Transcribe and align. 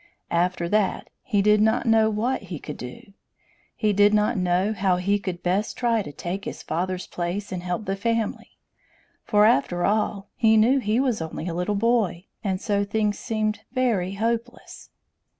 After 0.31 0.67
that, 0.67 1.11
he 1.21 1.43
did 1.43 1.61
not 1.61 1.85
know 1.85 2.09
what 2.09 2.41
he 2.49 2.57
could 2.57 2.77
do! 2.77 3.13
He 3.75 3.93
did 3.93 4.15
not 4.15 4.35
know 4.35 4.73
how 4.73 4.95
he 4.95 5.19
could 5.19 5.43
best 5.43 5.77
try 5.77 6.01
to 6.01 6.11
take 6.11 6.45
his 6.45 6.63
father's 6.63 7.05
place 7.05 7.51
and 7.51 7.61
help 7.61 7.85
the 7.85 7.95
family; 7.95 8.57
for, 9.23 9.45
after 9.45 9.85
all, 9.85 10.27
he 10.35 10.57
knew 10.57 10.79
he 10.79 10.99
was 10.99 11.21
only 11.21 11.47
a 11.47 11.53
little 11.53 11.75
boy, 11.75 12.25
and 12.43 12.59
so 12.59 12.83
things 12.83 13.19
seemed 13.19 13.59
very 13.73 14.13
hopeless! 14.15 14.89